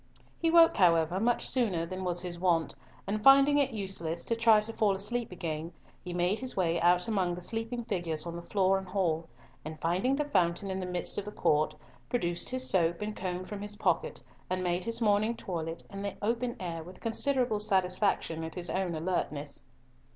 He 0.39 0.49
woke, 0.49 0.77
however, 0.77 1.19
much 1.19 1.47
sooner 1.47 1.85
than 1.85 2.03
was 2.03 2.21
his 2.23 2.39
wont, 2.39 2.73
and 3.05 3.21
finding 3.21 3.59
it 3.59 3.69
useless 3.69 4.25
to 4.25 4.35
try 4.35 4.59
to 4.59 4.73
fall 4.73 4.95
asleep 4.95 5.31
again, 5.31 5.73
he 6.03 6.11
made 6.11 6.39
his 6.39 6.57
way 6.57 6.81
out 6.81 7.07
among 7.07 7.35
the 7.35 7.41
sleeping 7.43 7.83
figures 7.85 8.25
on 8.25 8.35
the 8.35 8.41
floor 8.41 8.79
and 8.79 8.87
hall, 8.87 9.27
and 9.63 9.79
finding 9.79 10.15
the 10.15 10.25
fountain 10.25 10.71
in 10.71 10.79
the 10.79 10.87
midst 10.87 11.19
of 11.19 11.25
the 11.25 11.31
court, 11.31 11.75
produced 12.09 12.49
his 12.49 12.67
soap 12.67 13.03
and 13.03 13.15
comb 13.15 13.45
from 13.45 13.61
his 13.61 13.75
pocket, 13.75 14.23
and 14.49 14.63
made 14.63 14.85
his 14.85 15.01
morning 15.01 15.35
toilet 15.37 15.83
in 15.91 16.01
the 16.01 16.15
open 16.23 16.55
air 16.59 16.81
with 16.81 16.99
considerable 16.99 17.59
satisfaction 17.59 18.43
at 18.43 18.55
his 18.55 18.71
own 18.71 18.95
alertness. 18.95 19.65